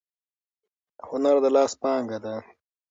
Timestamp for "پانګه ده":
1.81-2.35